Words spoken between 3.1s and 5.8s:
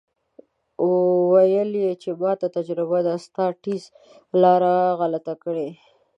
ستا ټیز لاره غلطه کړې.